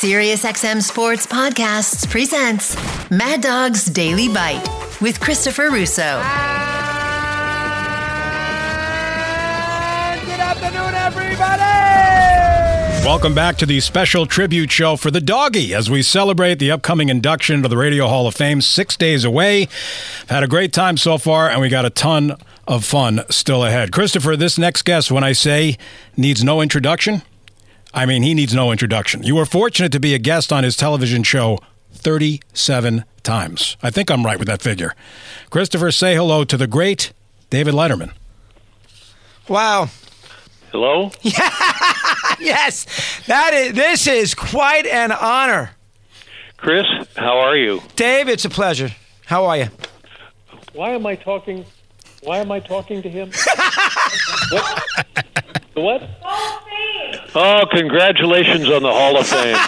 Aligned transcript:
SiriusXM 0.00 0.80
Sports 0.82 1.26
Podcasts 1.26 2.08
presents 2.08 2.74
Mad 3.10 3.42
Dog's 3.42 3.84
Daily 3.84 4.28
Bite 4.28 4.66
with 5.02 5.20
Christopher 5.20 5.68
Russo. 5.68 6.02
Good 10.24 10.40
afternoon, 10.40 10.94
everybody! 10.94 11.60
Welcome 13.06 13.34
back 13.34 13.58
to 13.58 13.66
the 13.66 13.80
special 13.80 14.24
tribute 14.24 14.70
show 14.70 14.96
for 14.96 15.10
the 15.10 15.20
doggy 15.20 15.74
as 15.74 15.90
we 15.90 16.00
celebrate 16.00 16.54
the 16.54 16.70
upcoming 16.70 17.10
induction 17.10 17.60
to 17.60 17.68
the 17.68 17.76
Radio 17.76 18.08
Hall 18.08 18.26
of 18.26 18.34
Fame 18.34 18.62
six 18.62 18.96
days 18.96 19.26
away. 19.26 19.68
Had 20.30 20.42
a 20.42 20.48
great 20.48 20.72
time 20.72 20.96
so 20.96 21.18
far, 21.18 21.50
and 21.50 21.60
we 21.60 21.68
got 21.68 21.84
a 21.84 21.90
ton 21.90 22.36
of 22.66 22.86
fun 22.86 23.20
still 23.28 23.66
ahead. 23.66 23.92
Christopher, 23.92 24.34
this 24.34 24.56
next 24.56 24.80
guest, 24.86 25.10
when 25.12 25.24
I 25.24 25.32
say 25.32 25.76
needs 26.16 26.42
no 26.42 26.62
introduction, 26.62 27.20
I 27.92 28.06
mean 28.06 28.22
he 28.22 28.34
needs 28.34 28.54
no 28.54 28.70
introduction. 28.70 29.22
You 29.22 29.34
were 29.36 29.46
fortunate 29.46 29.92
to 29.92 30.00
be 30.00 30.14
a 30.14 30.18
guest 30.18 30.52
on 30.52 30.64
his 30.64 30.76
television 30.76 31.22
show 31.22 31.58
37 31.92 33.04
times. 33.22 33.76
I 33.82 33.90
think 33.90 34.10
I'm 34.10 34.24
right 34.24 34.38
with 34.38 34.48
that 34.48 34.62
figure. 34.62 34.94
Christopher, 35.50 35.90
say 35.90 36.14
hello 36.14 36.44
to 36.44 36.56
the 36.56 36.66
great 36.66 37.12
David 37.50 37.74
Letterman. 37.74 38.12
Wow. 39.48 39.88
Hello? 40.70 41.10
Yes, 42.40 42.86
that 43.26 43.52
is. 43.52 43.74
This 43.74 44.06
is 44.06 44.34
quite 44.34 44.86
an 44.86 45.12
honor, 45.12 45.72
Chris, 46.56 46.86
how 47.14 47.38
are 47.38 47.54
you? 47.54 47.82
Dave. 47.96 48.30
It's 48.30 48.46
a 48.46 48.48
pleasure. 48.48 48.88
How 49.26 49.44
are 49.44 49.58
you? 49.58 49.68
Why 50.72 50.92
am 50.92 51.04
I 51.04 51.16
talking 51.16 51.66
why 52.22 52.38
am 52.38 52.52
I 52.52 52.60
talking 52.60 53.02
to 53.02 53.08
him? 53.08 53.30
what? 54.50 54.82
What? 55.74 56.10
Oh, 57.34 57.62
congratulations 57.70 58.68
on 58.68 58.82
the 58.82 58.90
Hall 58.92 59.16
of 59.18 59.26
Fame. 59.26 59.56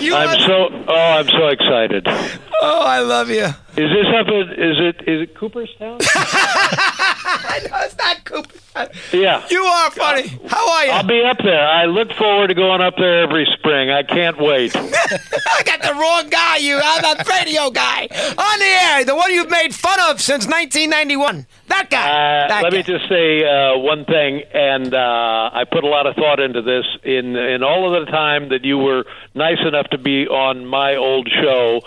You 0.00 0.14
I'm 0.14 0.28
are- 0.28 0.40
so 0.46 0.68
oh, 0.88 0.94
I'm 0.94 1.26
so 1.28 1.48
excited. 1.48 2.06
oh, 2.06 2.82
I 2.84 2.98
love 3.00 3.30
you. 3.30 3.44
Is 3.44 3.54
this 3.90 4.06
up 4.14 4.26
at 4.26 4.52
is 4.52 4.76
it 4.78 4.96
is 5.08 5.22
it 5.22 5.34
Cooperstown? 5.34 5.98
No, 7.70 7.78
it's 7.80 7.96
not 7.96 8.24
Cooper. 8.24 8.88
Yeah. 9.12 9.46
You 9.48 9.62
are 9.62 9.90
funny. 9.92 10.28
How 10.48 10.72
are 10.72 10.84
you? 10.84 10.90
I'll 10.90 11.06
be 11.06 11.22
up 11.22 11.38
there. 11.38 11.66
I 11.66 11.84
look 11.86 12.12
forward 12.12 12.48
to 12.48 12.54
going 12.54 12.80
up 12.80 12.94
there 12.96 13.22
every 13.22 13.46
spring. 13.58 13.90
I 13.90 14.02
can't 14.02 14.36
wait. 14.38 14.74
I 14.76 15.62
got 15.64 15.80
the 15.80 15.94
wrong 15.94 16.28
guy. 16.28 16.56
You, 16.58 16.76
I'm 16.76 17.02
that 17.02 17.26
radio 17.28 17.70
guy 17.70 18.02
on 18.36 18.58
the 18.58 18.64
air, 18.90 19.04
the 19.04 19.14
one 19.14 19.32
you've 19.32 19.50
made 19.50 19.74
fun 19.74 19.98
of 20.10 20.20
since 20.20 20.46
1991. 20.46 21.46
That 21.68 21.88
guy. 21.90 22.02
Uh, 22.08 22.48
that 22.48 22.62
let 22.64 22.72
guy. 22.72 22.76
me 22.78 22.82
just 22.82 23.08
say 23.08 23.44
uh, 23.44 23.78
one 23.78 24.04
thing, 24.04 24.42
and 24.52 24.92
uh, 24.92 25.50
I 25.52 25.64
put 25.70 25.84
a 25.84 25.88
lot 25.88 26.06
of 26.06 26.16
thought 26.16 26.40
into 26.40 26.60
this. 26.62 26.84
In 27.04 27.36
in 27.36 27.62
all 27.62 27.86
of 27.94 28.04
the 28.04 28.10
time 28.10 28.48
that 28.50 28.64
you 28.64 28.78
were 28.78 29.04
nice 29.34 29.60
enough 29.66 29.88
to 29.90 29.98
be 29.98 30.26
on 30.26 30.66
my 30.66 30.96
old 30.96 31.28
show, 31.28 31.80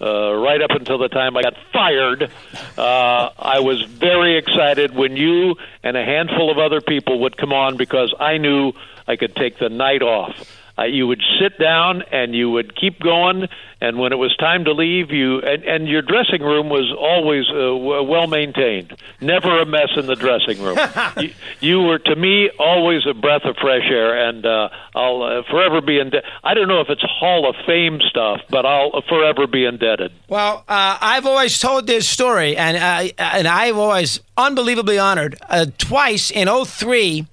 uh, 0.00 0.34
right 0.34 0.60
up 0.60 0.70
until 0.70 0.98
the 0.98 1.08
time 1.08 1.36
I 1.36 1.42
got 1.42 1.54
fired, 1.72 2.30
uh, 2.76 3.30
I 3.38 3.60
was 3.60 3.82
very 3.82 4.36
excited 4.36 4.94
when 4.94 5.16
you 5.16 5.56
and 5.82 5.96
a 5.96 6.04
handful 6.04 6.50
of 6.50 6.58
other 6.58 6.80
people 6.80 7.20
would 7.20 7.36
come 7.36 7.52
on 7.52 7.76
because 7.76 8.14
I 8.18 8.38
knew 8.38 8.72
I 9.06 9.16
could 9.16 9.36
take 9.36 9.58
the 9.58 9.68
night 9.68 10.02
off. 10.02 10.32
Uh, 10.76 10.84
you 10.84 11.06
would 11.06 11.22
sit 11.40 11.58
down 11.58 12.02
and 12.10 12.34
you 12.34 12.50
would 12.50 12.74
keep 12.74 12.98
going, 13.00 13.46
and 13.80 13.98
when 13.98 14.12
it 14.12 14.16
was 14.16 14.34
time 14.36 14.64
to 14.64 14.72
leave, 14.72 15.10
you 15.10 15.38
and, 15.40 15.62
and 15.64 15.88
your 15.88 16.02
dressing 16.02 16.42
room 16.42 16.68
was 16.68 16.92
always 16.98 17.44
uh, 17.50 17.54
w- 17.54 18.02
well 18.02 18.26
maintained, 18.26 18.96
never 19.20 19.60
a 19.60 19.66
mess 19.66 19.90
in 19.96 20.06
the 20.06 20.16
dressing 20.16 20.60
room. 20.60 20.76
you, 21.20 21.30
you 21.60 21.80
were 21.82 21.98
to 22.00 22.16
me 22.16 22.50
always 22.58 23.06
a 23.06 23.14
breath 23.14 23.44
of 23.44 23.56
fresh 23.56 23.84
air, 23.88 24.28
and 24.28 24.44
uh, 24.44 24.68
I'll 24.96 25.22
uh, 25.22 25.42
forever 25.48 25.80
be 25.80 25.98
indebted. 26.00 26.28
I 26.42 26.54
don't 26.54 26.66
know 26.66 26.80
if 26.80 26.88
it's 26.88 27.02
Hall 27.02 27.48
of 27.48 27.54
Fame 27.66 28.00
stuff, 28.08 28.40
but 28.50 28.66
I'll 28.66 29.02
forever 29.08 29.46
be 29.46 29.64
indebted. 29.66 30.12
Well, 30.28 30.64
uh, 30.68 30.98
I've 31.00 31.26
always 31.26 31.58
told 31.58 31.86
this 31.86 32.08
story, 32.08 32.56
and 32.56 32.76
uh, 32.76 33.12
and 33.18 33.46
I've 33.46 33.76
always 33.76 34.18
unbelievably 34.36 34.98
honored. 34.98 35.36
Uh, 35.48 35.66
twice 35.78 36.30
in 36.30 36.48
03, 36.48 37.26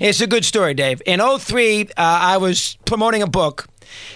it's 0.00 0.20
a 0.20 0.26
good 0.26 0.44
story, 0.44 0.74
Dave. 0.74 1.00
In 1.06 1.20
03, 1.20 1.82
uh, 1.82 1.86
I 1.96 2.36
was 2.36 2.76
promoting 2.84 3.22
a 3.22 3.26
book, 3.26 3.66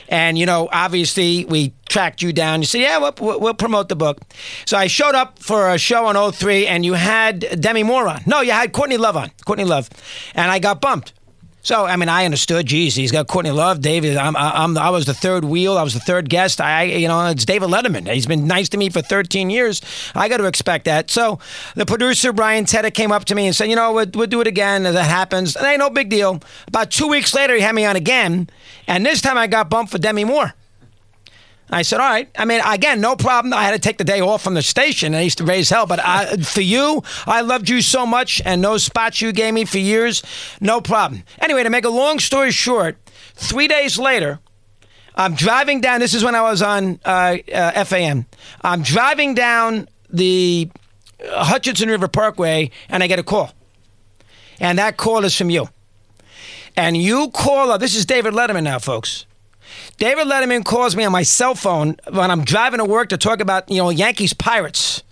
and 0.09 0.39
you 0.39 0.47
know, 0.47 0.69
obviously, 0.73 1.45
we 1.47 1.73
tracked 1.89 2.23
you 2.23 2.33
down. 2.33 2.61
You 2.61 2.67
said, 2.67 2.81
"Yeah, 2.81 2.99
we'll, 2.99 3.41
we'll, 3.41 3.55
promote 3.55 3.89
the 3.89 3.97
book." 3.97 4.21
So 4.67 4.77
I 4.77 4.87
showed 4.87 5.15
up 5.15 5.39
for 5.39 5.71
a 5.71 5.79
show 5.79 6.07
on 6.07 6.33
03, 6.33 6.67
and 6.67 6.85
you 6.85 6.95
had 6.95 7.61
Demi 7.61 7.83
Moore 7.83 8.09
on. 8.09 8.23
No, 8.27 8.41
you 8.41 8.53
had 8.53 8.73
Courtney 8.73 8.97
Love 8.97 9.17
on. 9.17 9.31
Courtney 9.45 9.65
Love, 9.65 9.89
and 10.35 10.51
I 10.51 10.59
got 10.59 10.81
bumped. 10.81 11.13
So 11.63 11.85
I 11.85 11.97
mean, 11.97 12.09
I 12.09 12.25
understood. 12.25 12.67
Geez, 12.67 12.95
he's 12.95 13.13
got 13.13 13.27
Courtney 13.27 13.51
Love, 13.51 13.81
David. 13.81 14.17
I'm, 14.17 14.35
I'm, 14.37 14.79
I 14.79 14.91
was 14.91 15.05
the 15.05 15.15
third 15.15 15.45
wheel. 15.45 15.77
I 15.77 15.83
was 15.83 15.95
the 15.95 16.01
third 16.01 16.31
guest. 16.31 16.61
I, 16.61 16.85
you 16.85 17.09
know, 17.09 17.27
it's 17.27 17.45
David 17.45 17.69
Letterman. 17.69 18.11
He's 18.13 18.27
been 18.27 18.47
nice 18.47 18.71
to 18.71 18.79
me 18.79 18.89
for 18.89 19.03
13 19.03 19.51
years. 19.51 19.83
I 20.15 20.29
got 20.29 20.39
to 20.39 20.47
expect 20.47 20.87
that. 20.87 21.11
So 21.11 21.39
the 21.75 21.85
producer 21.85 22.33
Brian 22.33 22.65
Teta 22.65 22.91
came 22.91 23.13
up 23.13 23.27
to 23.27 23.35
me 23.35 23.47
and 23.47 23.55
said, 23.55 23.69
you 23.69 23.77
know, 23.77 23.93
we'll, 23.93 24.07
we'll 24.15 24.27
do 24.27 24.41
it 24.41 24.47
again. 24.47 24.85
That 24.85 24.95
happens. 25.05 25.55
And 25.57 25.67
ain't 25.67 25.79
no 25.81 25.91
big 25.91 26.09
deal. 26.09 26.41
About 26.67 26.91
two 26.91 27.09
weeks 27.09 27.35
later, 27.35 27.55
he 27.55 27.61
had 27.61 27.75
me 27.75 27.85
on 27.85 27.97
again, 27.97 28.49
and 28.87 29.05
this 29.05 29.21
time 29.21 29.37
I 29.37 29.47
got 29.47 29.69
bumped 29.69 29.93
for 29.93 29.99
Demi 29.99 30.25
Moore. 30.25 30.55
I 31.73 31.83
said, 31.83 32.01
all 32.01 32.11
right. 32.11 32.29
I 32.37 32.45
mean, 32.45 32.61
again, 32.67 33.01
no 33.01 33.15
problem. 33.15 33.55
I 33.55 33.63
had 33.63 33.73
to 33.73 33.79
take 33.79 33.99
the 33.99 34.05
day 34.05 34.21
off 34.21 34.43
from 34.43 34.55
the 34.55 34.63
station. 34.63 35.15
I 35.15 35.23
used 35.23 35.39
to 35.39 35.45
raise 35.45 35.71
hell. 35.71 35.87
But 35.87 36.01
I, 36.01 36.37
for 36.39 36.61
you, 36.61 37.03
I 37.27 37.43
loved 37.43 37.69
you 37.69 37.81
so 37.81 38.05
much, 38.05 38.43
and 38.45 38.63
those 38.63 38.83
spots 38.83 39.21
you 39.21 39.33
gave 39.33 39.55
me 39.55 39.65
for 39.65 39.79
years, 39.79 40.23
no 40.61 40.81
problem. 40.81 41.23
Anyway, 41.41 41.63
to 41.63 41.71
make 41.71 41.85
a 41.85 41.91
long 41.91 42.19
story 42.19 42.51
short, 42.51 42.99
three 43.35 43.69
days 43.69 43.99
later, 43.99 44.41
I'm 45.15 45.35
driving 45.35 45.81
down. 45.81 46.01
This 46.01 46.15
is 46.15 46.25
when 46.25 46.35
I 46.35 46.43
was 46.43 46.63
on 46.63 46.99
uh, 47.05 47.39
uh, 47.53 47.85
FAN. 47.85 48.27
I'm 48.63 48.83
driving 48.83 49.35
down 49.35 49.89
the 50.09 50.71
uh, 51.25 51.45
Hutchinson 51.45 51.89
River 51.89 52.09
Parkway, 52.09 52.71
and 52.89 53.03
I 53.03 53.07
get 53.07 53.19
a 53.19 53.23
call. 53.23 53.53
And 54.59 54.79
that 54.79 54.97
call 54.97 55.25
is 55.25 55.37
from 55.37 55.51
you. 55.51 55.69
And 56.77 56.97
you 56.97 57.31
call 57.31 57.71
up. 57.71 57.81
This 57.81 57.95
is 57.95 58.07
David 58.07 58.35
Letterman 58.35 58.63
now, 58.65 58.79
folks. 58.79 59.27
David 59.99 60.27
Letterman 60.27 60.65
calls 60.65 60.97
me 60.97 61.05
on 61.05 61.13
my 61.13 61.23
cell 61.23 61.55
phone 61.55 61.97
when 62.11 62.31
I'm 62.31 62.45
driving 62.45 62.79
to 62.79 62.85
work 62.85 63.09
to 63.11 63.17
talk 63.19 63.41
about 63.41 63.71
you 63.71 63.79
know 63.79 63.91
Yankees 63.91 64.33
Pirates, 64.33 65.03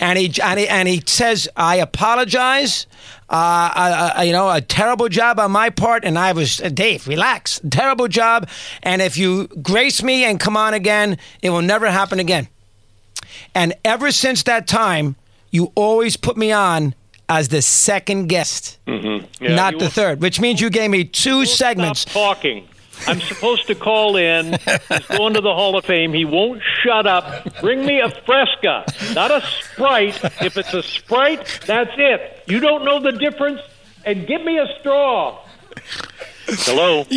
and 0.00 0.18
he 0.18 0.32
and 0.42 0.60
he, 0.60 0.68
and 0.68 0.88
he 0.88 1.02
says 1.06 1.48
I 1.56 1.76
apologize. 1.76 2.86
Uh, 3.30 3.68
I, 3.74 4.12
I, 4.16 4.22
you 4.22 4.32
know, 4.32 4.48
a 4.48 4.62
terrible 4.62 5.10
job 5.10 5.38
on 5.38 5.50
my 5.52 5.68
part, 5.68 6.02
and 6.02 6.18
I 6.18 6.32
was 6.32 6.62
uh, 6.62 6.70
Dave. 6.70 7.06
Relax, 7.06 7.60
terrible 7.70 8.08
job. 8.08 8.48
And 8.82 9.02
if 9.02 9.18
you 9.18 9.48
grace 9.60 10.02
me 10.02 10.24
and 10.24 10.40
come 10.40 10.56
on 10.56 10.72
again, 10.72 11.18
it 11.42 11.50
will 11.50 11.60
never 11.60 11.90
happen 11.90 12.20
again. 12.20 12.48
And 13.54 13.74
ever 13.84 14.12
since 14.12 14.44
that 14.44 14.66
time, 14.66 15.16
you 15.50 15.72
always 15.74 16.16
put 16.16 16.38
me 16.38 16.52
on 16.52 16.94
as 17.28 17.48
the 17.48 17.60
second 17.60 18.28
guest, 18.28 18.78
Yeah, 18.86 19.20
not 19.40 19.78
the 19.78 19.90
third, 19.90 20.22
which 20.22 20.40
means 20.40 20.62
you 20.62 20.70
gave 20.70 20.90
me 20.90 21.04
2 21.04 21.44
segments. 21.44 22.06
Talking. 22.06 22.66
I'm 23.06 23.20
supposed 23.20 23.66
to 23.68 23.74
call 23.74 24.16
in. 24.16 24.52
He's 24.88 25.06
going 25.06 25.34
to 25.34 25.40
the 25.40 25.54
Hall 25.54 25.76
of 25.76 25.84
Fame. 25.84 26.12
He 26.12 26.24
won't 26.24 26.62
shut 26.82 27.06
up. 27.06 27.60
Bring 27.60 27.86
me 27.86 28.00
a 28.00 28.10
Fresca, 28.10 28.84
not 29.14 29.30
a 29.30 29.40
Sprite. 29.42 30.22
If 30.42 30.56
it's 30.56 30.74
a 30.74 30.82
Sprite, 30.82 31.60
that's 31.66 31.92
it. 31.96 32.42
You 32.46 32.60
don't 32.60 32.84
know 32.84 33.00
the 33.00 33.12
difference, 33.12 33.60
and 34.04 34.26
give 34.26 34.42
me 34.44 34.58
a 34.58 34.66
straw. 34.80 35.40
Hello. 36.46 37.04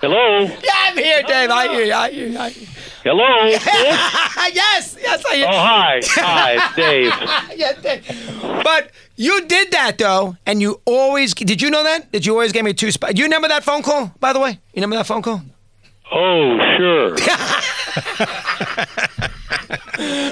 Hello. 0.00 0.42
Yeah, 0.42 0.70
I'm 0.74 0.96
here, 0.96 1.22
Dave. 1.22 1.50
I 1.50 1.66
ah. 1.66 1.72
hear 1.72 1.84
you. 1.84 1.94
I 1.94 2.10
hear 2.10 2.28
you. 2.28 2.38
I 2.38 2.50
hear 2.50 2.62
you. 2.62 2.83
Hello. 3.04 3.50
Yes, 4.54 4.96
yes, 5.00 5.22
I 5.30 5.36
hear 5.36 5.46
Oh, 5.48 5.52
hi. 5.52 6.00
Hi, 6.04 6.72
Dave. 6.76 7.12
yes, 7.58 7.80
Dave. 7.82 8.04
But 8.62 8.90
you 9.16 9.46
did 9.46 9.70
that 9.72 9.96
though, 9.98 10.36
and 10.46 10.60
you 10.60 10.80
always 10.84 11.34
did. 11.34 11.60
You 11.62 11.70
know 11.70 11.82
that? 11.82 12.12
Did 12.12 12.26
you 12.26 12.32
always 12.32 12.52
give 12.52 12.64
me 12.64 12.72
two 12.74 12.90
spots? 12.92 13.14
Do 13.14 13.20
you 13.20 13.26
remember 13.26 13.48
that 13.48 13.64
phone 13.64 13.82
call? 13.82 14.12
By 14.20 14.32
the 14.32 14.40
way, 14.40 14.50
you 14.50 14.58
remember 14.76 14.96
that 14.96 15.06
phone 15.06 15.22
call? 15.22 15.42
Oh, 16.12 16.58
sure. 16.76 17.16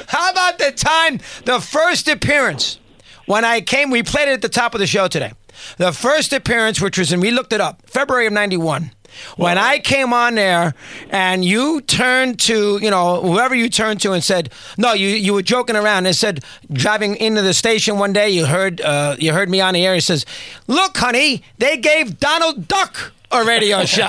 How 0.09 0.31
about 0.31 0.59
the 0.59 0.73
time, 0.73 1.19
the 1.47 1.59
first 1.61 2.07
appearance 2.09 2.79
when 3.27 3.45
I 3.45 3.61
came? 3.63 3.91
We 3.91 4.03
played 4.03 4.29
it 4.29 4.33
at 4.35 4.43
the 4.43 4.49
top 4.49 4.75
of 4.75 4.81
the 4.81 4.87
show 4.87 5.09
today. 5.09 5.33
The 5.79 5.93
first 5.93 6.33
appearance, 6.33 6.81
which 6.81 6.99
was, 6.99 7.13
and 7.13 7.23
we 7.23 7.31
looked 7.31 7.53
it 7.53 7.61
up, 7.61 7.83
February 7.87 8.27
of 8.27 8.33
'91. 8.35 8.91
When 9.37 9.59
I 9.59 9.79
came 9.79 10.13
on 10.13 10.35
there 10.35 10.75
and 11.11 11.45
you 11.45 11.81
turned 11.81 12.39
to, 12.41 12.79
you 12.81 12.91
know, 12.91 13.21
whoever 13.21 13.55
you 13.55 13.69
turned 13.69 14.01
to 14.03 14.13
and 14.13 14.23
said, 14.23 14.53
no, 14.77 14.93
you, 14.93 15.09
you 15.09 15.35
were 15.35 15.43
joking 15.43 15.77
around 15.77 16.07
and 16.07 16.15
said, 16.15 16.45
driving 16.73 17.17
into 17.17 17.43
the 17.43 17.55
station 17.55 17.99
one 17.99 18.13
day, 18.13 18.31
you 18.31 18.47
heard, 18.47 18.81
uh, 18.81 19.17
you 19.19 19.33
heard 19.33 19.49
me 19.51 19.61
on 19.61 19.75
the 19.75 19.87
air. 19.87 19.95
He 19.95 20.01
says, 20.01 20.25
look, 20.67 20.97
honey, 20.97 21.43
they 21.59 21.77
gave 21.77 22.19
Donald 22.19 22.69
Duck 22.69 23.13
a 23.33 23.45
radio 23.45 23.85
show. 23.87 24.03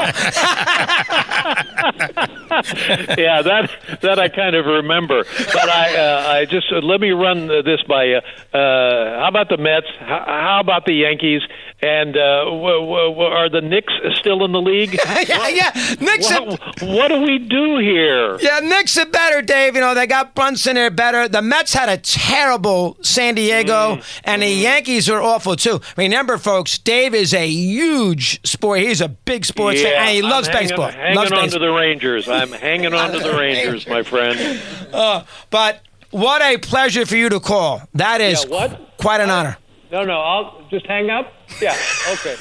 yeah, 3.17 3.41
that 3.41 3.69
that 4.01 4.19
I 4.19 4.29
kind 4.29 4.55
of 4.55 4.65
remember. 4.65 5.23
But 5.23 5.69
I 5.69 5.95
uh, 5.95 6.27
I 6.33 6.45
just 6.45 6.71
uh, 6.71 6.79
let 6.79 6.99
me 7.01 7.11
run 7.11 7.47
this 7.47 7.81
by 7.87 8.03
you. 8.05 8.17
Uh, 8.53 9.19
how 9.19 9.27
about 9.29 9.49
the 9.49 9.57
Mets? 9.57 9.87
How, 9.99 10.23
how 10.25 10.59
about 10.59 10.85
the 10.85 10.93
Yankees? 10.93 11.41
And 11.83 12.15
uh, 12.15 12.45
w- 12.45 12.79
w- 12.79 13.21
are 13.23 13.49
the 13.49 13.59
Knicks 13.59 13.91
still 14.19 14.45
in 14.45 14.53
the 14.53 14.61
league? 14.61 14.93
yeah, 15.27 15.49
yeah. 15.49 15.71
Knicks 15.99 16.31
are, 16.31 16.45
What, 16.45 16.81
what 16.81 17.07
do 17.09 17.19
we 17.21 17.39
do 17.39 17.77
here? 17.79 18.37
yeah, 18.39 18.59
Knicks 18.61 18.97
are 18.97 19.05
better, 19.05 19.41
Dave. 19.41 19.75
You 19.75 19.81
know, 19.81 19.93
they 19.93 20.07
got 20.07 20.33
Brunson, 20.33 20.75
they're 20.75 20.89
better. 20.89 21.27
The 21.27 21.41
Mets 21.41 21.73
had 21.73 21.89
a 21.89 21.97
terrible 21.97 22.97
San 23.01 23.35
Diego, 23.35 23.99
and 24.23 24.41
the 24.41 24.47
Yankees 24.47 25.09
are 25.09 25.21
awful, 25.21 25.57
too. 25.57 25.81
Remember, 25.97 26.37
folks, 26.37 26.77
Dave 26.77 27.13
is 27.13 27.33
a 27.33 27.45
huge 27.47 28.39
sport. 28.47 28.79
He's 28.79 29.01
a 29.01 29.09
big 29.09 29.43
sports 29.43 29.81
fan, 29.81 29.93
and 29.93 30.09
he 30.11 30.19
I'm 30.19 30.29
loves 30.29 30.47
hanging, 30.47 30.69
baseball. 30.69 30.87
Hanging 30.89 31.15
loves 31.17 31.31
on 31.33 31.37
baseball. 31.43 31.59
to 31.59 31.65
the 31.65 31.71
Rangers. 31.73 32.29
I'm 32.29 32.51
hanging 32.53 32.93
on 32.93 33.11
to 33.11 33.19
the 33.19 33.33
Rangers, 33.37 33.85
my 33.87 34.03
friend. 34.03 34.61
But 35.49 35.81
what 36.11 36.41
a 36.41 36.57
pleasure 36.59 37.05
for 37.05 37.15
you 37.17 37.27
to 37.29 37.39
call. 37.39 37.81
That 37.93 38.21
is 38.21 38.45
Yeah, 38.49 38.77
quite 38.97 39.19
an 39.21 39.29
honor. 39.29 39.57
No, 39.91 40.03
no, 40.05 40.19
I'll 40.19 40.65
just 40.71 40.85
hang 40.87 41.09
up. 41.11 41.31
Yeah, 41.61 41.77
okay. 42.13 42.35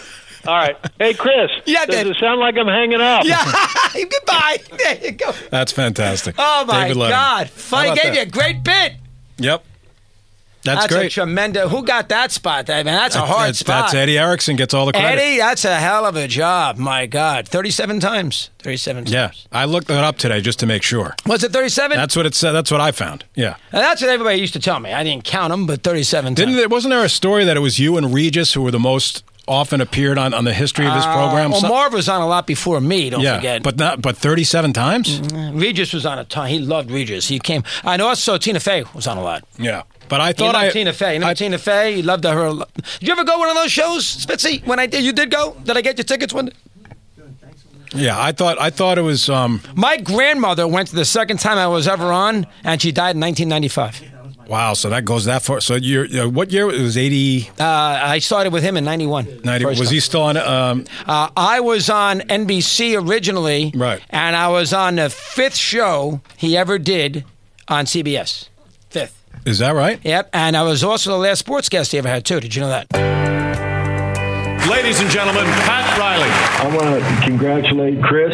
All 0.46 0.54
right. 0.56 0.76
Hey, 0.98 1.14
Chris. 1.14 1.50
Yeah, 1.66 1.84
Does 1.86 1.94
Dave. 1.96 2.06
it 2.08 2.16
sound 2.18 2.40
like 2.40 2.56
I'm 2.56 2.66
hanging 2.66 3.00
up? 3.00 3.24
Yeah, 3.24 3.44
goodbye. 3.94 4.56
There 4.76 4.98
you 5.04 5.12
go. 5.12 5.32
That's 5.50 5.70
fantastic. 5.70 6.34
Oh 6.38 6.64
my 6.66 6.88
David 6.88 6.96
God! 7.10 7.46
How 7.46 7.52
Funny 7.52 7.94
gave 7.94 8.02
that? 8.04 8.14
you 8.16 8.22
a 8.22 8.26
great 8.26 8.64
bit. 8.64 8.94
Yep. 9.38 9.64
That's, 10.64 10.82
That's 10.82 10.92
great. 10.94 11.06
a 11.06 11.10
tremendous. 11.10 11.70
Who 11.70 11.84
got 11.84 12.08
that 12.10 12.30
spot? 12.30 12.70
I 12.70 12.76
mean, 12.78 12.86
that's 12.86 13.16
a 13.16 13.20
hard 13.20 13.48
that's, 13.48 13.58
spot. 13.58 13.84
that's 13.84 13.94
Eddie 13.94 14.16
Erickson 14.16 14.54
gets 14.54 14.72
all 14.72 14.86
the 14.86 14.92
credit. 14.92 15.20
Eddie, 15.20 15.38
that's 15.38 15.64
a 15.64 15.74
hell 15.74 16.06
of 16.06 16.14
a 16.14 16.28
job. 16.28 16.78
My 16.78 17.06
God, 17.06 17.48
thirty-seven 17.48 17.98
times. 17.98 18.50
Thirty-seven 18.60 19.06
Times. 19.06 19.12
Yeah. 19.12 19.30
I 19.50 19.64
looked 19.64 19.88
that 19.88 20.04
up 20.04 20.18
today 20.18 20.40
just 20.40 20.60
to 20.60 20.66
make 20.66 20.84
sure. 20.84 21.16
Was 21.26 21.42
it 21.42 21.52
thirty-seven? 21.52 21.96
That's 21.96 22.14
what 22.14 22.26
it 22.26 22.36
said. 22.36 22.52
That's 22.52 22.70
what 22.70 22.80
I 22.80 22.92
found. 22.92 23.24
Yeah. 23.34 23.56
that's 23.72 24.00
what 24.00 24.10
everybody 24.10 24.38
used 24.38 24.52
to 24.52 24.60
tell 24.60 24.78
me. 24.78 24.92
I 24.92 25.02
didn't 25.02 25.24
count 25.24 25.50
them, 25.50 25.66
but 25.66 25.82
thirty-seven 25.82 26.34
Didn't 26.34 26.50
times. 26.50 26.58
there, 26.58 26.68
wasn't 26.68 26.92
there 26.92 27.04
a 27.04 27.08
story 27.08 27.44
that 27.44 27.56
it 27.56 27.60
was 27.60 27.80
you 27.80 27.96
and 27.96 28.14
Regis 28.14 28.52
who 28.54 28.62
were 28.62 28.70
the 28.70 28.78
most 28.78 29.24
often 29.48 29.80
appeared 29.80 30.18
on, 30.18 30.32
on 30.32 30.44
the 30.44 30.54
history 30.54 30.86
of 30.86 30.94
this 30.94 31.04
uh, 31.04 31.12
program? 31.12 31.50
well, 31.50 31.62
Marv 31.62 31.92
was 31.92 32.08
on 32.08 32.20
a 32.22 32.26
lot 32.28 32.46
before 32.46 32.80
me. 32.80 33.10
Don't 33.10 33.20
yeah, 33.20 33.36
forget. 33.36 33.62
but 33.64 33.76
not 33.76 34.00
but 34.00 34.16
thirty 34.16 34.44
seven 34.44 34.72
times. 34.72 35.20
Mm, 35.20 35.60
Regis 35.60 35.92
was 35.92 36.06
on 36.06 36.20
a 36.20 36.24
ton. 36.24 36.48
He 36.48 36.60
loved 36.60 36.90
Regis. 36.90 37.26
He 37.26 37.40
came. 37.40 37.64
Know. 37.84 38.06
Also, 38.06 38.38
Tina 38.38 38.60
Fey 38.60 38.84
was 38.94 39.08
on 39.08 39.18
a 39.18 39.22
lot. 39.22 39.44
Yeah, 39.58 39.82
but 40.12 40.20
I 40.20 40.34
thought 40.34 40.54
I 40.54 40.68
Tina 40.68 40.92
Fey. 40.92 41.14
You 41.14 41.20
know 41.20 41.28
I- 41.28 41.34
Tina 41.34 41.56
Fey. 41.56 41.94
He 41.96 42.02
loved 42.02 42.24
her. 42.24 42.50
Did 43.00 43.08
you 43.08 43.12
ever 43.12 43.24
go 43.24 43.38
one 43.38 43.48
of 43.48 43.56
those 43.56 43.72
shows, 43.72 44.04
Spitzy? 44.04 44.62
When 44.66 44.78
I 44.78 44.86
did, 44.86 45.02
you 45.04 45.12
did 45.14 45.30
go. 45.30 45.56
Did 45.64 45.78
I 45.78 45.80
get 45.80 45.96
your 45.96 46.04
tickets 46.04 46.34
one? 46.34 46.46
day? 46.46 46.52
Yeah, 47.94 48.20
I 48.20 48.32
thought 48.32 48.58
I 48.60 48.68
thought 48.68 48.98
it 48.98 49.02
was. 49.02 49.30
Um, 49.30 49.62
My 49.74 49.96
grandmother 49.96 50.68
went 50.68 50.88
to 50.88 50.94
the 50.96 51.06
second 51.06 51.38
time 51.40 51.56
I 51.56 51.66
was 51.66 51.88
ever 51.88 52.12
on, 52.12 52.46
and 52.62 52.80
she 52.82 52.92
died 52.92 53.16
in 53.16 53.20
1995. 53.20 54.48
wow, 54.48 54.74
so 54.74 54.90
that 54.90 55.04
goes 55.06 55.24
that 55.24 55.40
far. 55.42 55.60
So 55.62 55.76
you're 55.76 56.06
uh, 56.24 56.28
what 56.28 56.50
year? 56.52 56.68
It 56.70 56.82
was 56.82 56.96
80, 56.98 57.50
Uh, 57.58 57.64
I 58.14 58.18
started 58.18 58.52
with 58.52 58.62
him 58.62 58.76
in 58.76 58.84
91. 58.84 59.40
90. 59.44 59.64
Was 59.64 59.78
time. 59.78 59.86
he 59.88 60.00
still 60.00 60.22
on? 60.22 60.36
Um, 60.36 60.84
Uh, 61.06 61.28
I 61.36 61.60
was 61.60 61.88
on 61.88 62.20
NBC 62.28 62.96
originally, 62.96 63.72
Right. 63.74 64.00
And 64.10 64.36
I 64.36 64.48
was 64.48 64.72
on 64.74 64.96
the 64.96 65.08
fifth 65.08 65.56
show 65.56 66.20
he 66.36 66.54
ever 66.56 66.78
did 66.78 67.24
on 67.68 67.86
CBS. 67.86 68.48
Fifth. 68.90 69.14
Is 69.44 69.58
that 69.58 69.74
right? 69.74 70.00
Yep. 70.02 70.30
And 70.32 70.56
I 70.56 70.62
was 70.62 70.84
also 70.84 71.10
the 71.10 71.18
last 71.18 71.40
sports 71.40 71.68
guest 71.68 71.92
he 71.92 71.98
ever 71.98 72.08
had 72.08 72.24
too. 72.24 72.40
Did 72.40 72.54
you 72.54 72.62
know 72.62 72.68
that? 72.68 73.41
Ladies 74.70 75.00
and 75.00 75.10
gentlemen, 75.10 75.44
Pat 75.44 75.98
Riley. 75.98 76.30
I 76.62 76.76
want 76.76 77.02
to 77.02 77.26
congratulate 77.26 78.00
Chris 78.00 78.32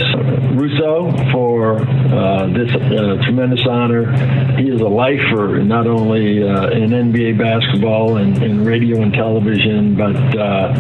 Russo 0.52 1.10
for 1.32 1.78
uh, 1.78 2.46
this 2.48 2.70
uh, 2.70 3.16
tremendous 3.25 3.66
honor. 3.66 4.12
He 4.58 4.69
is 4.69 4.80
a 4.82 4.88
lifer, 4.88 5.62
not 5.64 5.86
only 5.86 6.42
uh, 6.42 6.69
in 6.69 6.90
NBA 6.90 7.38
basketball 7.38 8.19
and, 8.19 8.36
and 8.42 8.66
radio 8.66 9.00
and 9.00 9.14
television, 9.14 9.96
but 9.96 10.16
uh, 10.36 10.75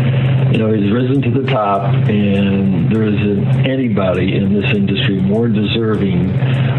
you 0.52 0.58
know 0.58 0.70
he's 0.70 0.92
risen 0.92 1.22
to 1.22 1.30
the 1.30 1.50
top, 1.50 1.94
and 2.08 2.94
there 2.94 3.04
isn't 3.04 3.66
anybody 3.66 4.36
in 4.36 4.52
this 4.52 4.70
industry 4.74 5.18
more 5.18 5.48
deserving 5.48 6.30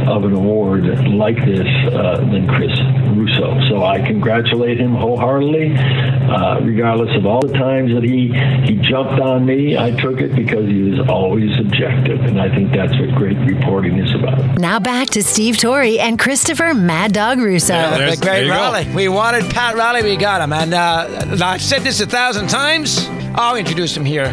of 0.07 0.25
an 0.25 0.33
award 0.33 0.85
like 1.09 1.37
this 1.37 1.67
uh, 1.93 2.17
than 2.31 2.47
Chris 2.47 2.77
Russo. 3.15 3.59
So 3.69 3.83
I 3.83 3.99
congratulate 3.99 4.79
him 4.79 4.93
wholeheartedly, 4.93 5.75
uh, 5.75 6.59
regardless 6.61 7.15
of 7.17 7.25
all 7.25 7.41
the 7.41 7.53
times 7.53 7.93
that 7.93 8.03
he 8.03 8.29
he 8.63 8.75
jumped 8.75 9.19
on 9.19 9.45
me. 9.45 9.77
I 9.77 9.91
took 9.91 10.19
it 10.21 10.35
because 10.35 10.65
he 10.67 10.81
was 10.83 10.99
always 11.09 11.49
objective, 11.59 12.21
and 12.21 12.39
I 12.41 12.49
think 12.53 12.71
that's 12.73 12.91
what 12.99 13.13
great 13.15 13.37
reporting 13.39 13.97
is 13.99 14.13
about. 14.15 14.57
Now 14.59 14.79
back 14.79 15.09
to 15.11 15.23
Steve 15.23 15.57
Torrey 15.57 15.99
and 15.99 16.17
Christopher 16.19 16.73
Mad 16.73 17.13
Dog 17.13 17.39
Russo. 17.39 17.73
Yeah, 17.73 17.97
there's- 17.97 18.19
the 18.19 18.25
great 18.25 18.31
there 18.33 18.43
you 18.45 18.51
go. 18.51 18.55
Riley. 18.57 18.87
We 18.95 19.07
wanted 19.07 19.45
Pat 19.51 19.75
Riley. 19.75 20.03
We 20.03 20.15
got 20.17 20.41
him. 20.41 20.53
And 20.53 20.73
uh, 20.73 21.37
I've 21.43 21.61
said 21.61 21.83
this 21.83 22.01
a 22.01 22.05
thousand 22.05 22.47
times. 22.49 23.07
I'll 23.35 23.55
introduce 23.55 23.95
him 23.95 24.05
here. 24.05 24.25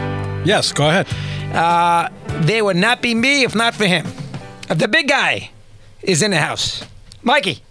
Yes, 0.45 0.73
go 0.73 0.89
ahead. 0.89 1.07
Uh, 1.55 2.09
they 2.43 2.63
would 2.63 2.77
not 2.77 3.03
be 3.03 3.15
me 3.15 3.45
if 3.45 3.55
not 3.55 3.75
for 3.75 3.87
him. 3.87 4.07
The 4.69 4.89
big 4.89 5.09
guy 5.09 5.51
is 6.03 6.23
in 6.23 6.31
the 6.31 6.39
house. 6.39 6.85
Mikey. 7.23 7.63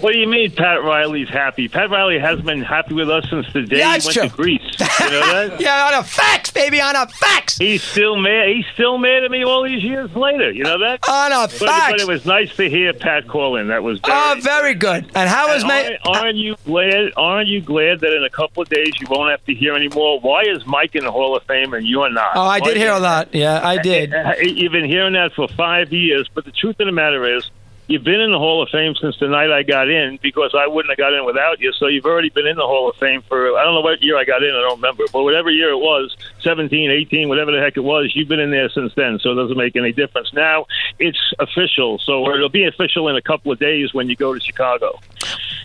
What 0.00 0.12
do 0.12 0.18
you 0.18 0.26
mean 0.28 0.50
Pat 0.50 0.82
Riley's 0.82 1.28
happy? 1.28 1.68
Pat 1.68 1.88
Riley 1.88 2.18
has 2.18 2.40
been 2.40 2.60
happy 2.60 2.94
with 2.94 3.08
us 3.08 3.28
since 3.30 3.50
the 3.52 3.62
day 3.62 3.78
Yeah, 3.78 3.96
he 3.98 4.04
went 4.06 4.12
true. 4.12 4.28
to 4.28 4.28
Greece. 4.28 4.60
You 5.00 5.10
know 5.10 5.48
that? 5.48 5.60
Yeah, 5.60 5.86
on 5.86 5.94
a 6.00 6.02
fax, 6.04 6.50
baby, 6.50 6.80
on 6.80 6.94
a 6.96 7.06
fax. 7.06 7.56
He's 7.58 7.82
still 7.82 8.16
mad. 8.16 8.48
He's 8.48 8.66
still 8.74 8.98
mad 8.98 9.24
at 9.24 9.30
me 9.30 9.44
all 9.44 9.62
these 9.64 9.82
years 9.82 10.14
later. 10.14 10.50
You 10.50 10.64
know 10.64 10.78
that? 10.80 11.00
On 11.08 11.32
a 11.32 11.36
but, 11.46 11.52
fax. 11.52 11.92
but 11.92 12.00
it 12.00 12.06
was 12.06 12.26
nice 12.26 12.54
to 12.56 12.68
hear 12.68 12.92
Pat 12.92 13.28
call 13.28 13.56
in. 13.56 13.68
That 13.68 13.82
was 13.82 13.98
very, 14.00 14.14
Oh, 14.18 14.36
very 14.42 14.74
good. 14.74 15.06
And 15.14 15.28
how 15.30 15.54
was 15.54 15.64
May? 15.64 15.96
aren't, 16.04 16.18
aren't 16.18 16.36
you 16.36 16.56
glad? 16.66 17.12
Aren't 17.16 17.48
you 17.48 17.60
glad 17.62 18.00
that 18.00 18.12
in 18.14 18.24
a 18.24 18.30
couple 18.30 18.62
of 18.62 18.68
days 18.68 18.92
you 19.00 19.06
won't 19.08 19.30
have 19.30 19.44
to 19.46 19.54
hear 19.54 19.74
anymore? 19.74 20.20
Why 20.20 20.42
is 20.42 20.66
Mike 20.66 20.94
in 20.96 21.04
the 21.04 21.12
Hall 21.12 21.36
of 21.36 21.44
Fame 21.44 21.72
and 21.72 21.86
you're 21.86 22.10
not? 22.10 22.32
Oh, 22.34 22.40
I 22.42 22.58
Why- 22.58 22.66
did 22.68 22.76
hear 22.76 22.92
a 22.92 23.00
lot. 23.00 23.34
Yeah, 23.34 23.60
I 23.66 23.78
did. 23.82 24.12
You've 24.42 24.72
been 24.72 24.84
hearing 24.88 25.14
that 25.14 25.32
for 25.34 25.48
five 25.48 25.92
years, 25.92 26.28
but 26.34 26.44
the 26.44 26.52
truth 26.52 26.80
of 26.80 26.86
the 26.86 26.92
matter 26.92 27.36
is, 27.36 27.48
you've 27.86 28.04
been 28.04 28.20
in 28.20 28.32
the 28.32 28.38
Hall 28.38 28.62
of 28.62 28.68
Fame 28.70 28.94
since 28.94 29.18
the 29.18 29.28
night 29.28 29.50
I 29.50 29.62
got 29.62 29.88
in 29.88 30.18
because 30.22 30.54
I 30.54 30.66
wouldn't 30.66 30.90
have 30.90 30.98
got 30.98 31.12
in 31.12 31.24
without 31.24 31.60
you. 31.60 31.72
So 31.72 31.86
you've 31.86 32.06
already 32.06 32.30
been 32.30 32.46
in 32.46 32.56
the 32.56 32.66
Hall 32.66 32.88
of 32.88 32.96
Fame 32.96 33.22
for, 33.22 33.56
I 33.56 33.64
don't 33.64 33.74
know 33.74 33.80
what 33.80 34.02
year 34.02 34.16
I 34.16 34.24
got 34.24 34.42
in, 34.42 34.50
I 34.50 34.60
don't 34.60 34.80
remember, 34.80 35.04
but 35.12 35.22
whatever 35.22 35.50
year 35.50 35.70
it 35.70 35.78
was, 35.78 36.16
17, 36.40 36.90
18, 36.90 37.28
whatever 37.28 37.52
the 37.52 37.60
heck 37.60 37.76
it 37.76 37.84
was, 37.84 38.12
you've 38.14 38.28
been 38.28 38.40
in 38.40 38.50
there 38.50 38.68
since 38.70 38.94
then. 38.94 39.18
So 39.18 39.32
it 39.32 39.34
doesn't 39.36 39.56
make 39.56 39.76
any 39.76 39.92
difference. 39.92 40.32
Now 40.32 40.66
it's 40.98 41.32
official. 41.38 41.98
So 41.98 42.32
it'll 42.32 42.48
be 42.48 42.64
official 42.64 43.08
in 43.08 43.16
a 43.16 43.22
couple 43.22 43.52
of 43.52 43.58
days 43.58 43.92
when 43.92 44.08
you 44.08 44.16
go 44.16 44.34
to 44.34 44.40
Chicago. 44.40 44.98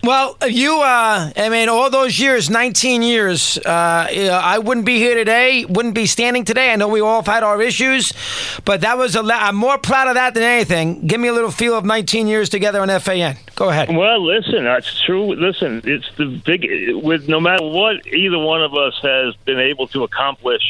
Well, 0.02 0.36
you, 0.48 0.80
uh, 0.80 1.30
I 1.36 1.48
mean, 1.50 1.68
all 1.68 1.90
those 1.90 2.18
years, 2.18 2.48
19 2.48 3.02
years, 3.02 3.58
uh, 3.58 4.08
I 4.10 4.58
wouldn't 4.58 4.86
be 4.86 4.96
here 4.96 5.14
today, 5.14 5.66
wouldn't 5.66 5.94
be 5.94 6.06
standing 6.06 6.46
today. 6.46 6.72
I 6.72 6.76
know 6.76 6.88
we 6.88 7.02
all 7.02 7.16
have 7.16 7.26
had 7.26 7.42
our 7.42 7.60
issues, 7.60 8.14
but 8.64 8.80
that 8.80 8.96
was 8.96 9.14
I'm 9.14 9.56
more 9.56 9.76
proud 9.76 10.08
of 10.08 10.14
that 10.14 10.32
than 10.32 10.42
anything. 10.42 11.06
Give 11.06 11.20
me 11.20 11.28
a 11.28 11.34
little 11.34 11.50
feel 11.50 11.76
of 11.76 11.84
19 11.84 12.09
years 12.14 12.48
together 12.48 12.80
on 12.80 12.88
FAN. 13.00 13.36
Go 13.54 13.68
ahead. 13.68 13.94
Well, 13.94 14.24
listen, 14.24 14.64
that's 14.64 15.00
true. 15.02 15.34
Listen, 15.34 15.82
it's 15.84 16.10
the 16.16 16.26
big 16.44 16.66
with 17.02 17.28
no 17.28 17.40
matter 17.40 17.64
what 17.64 18.06
either 18.06 18.38
one 18.38 18.62
of 18.62 18.74
us 18.74 18.98
has 19.02 19.34
been 19.44 19.60
able 19.60 19.86
to 19.88 20.04
accomplish 20.04 20.62